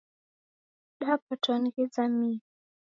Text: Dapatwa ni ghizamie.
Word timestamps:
Dapatwa 0.99 1.55
ni 1.59 1.69
ghizamie. 1.75 2.39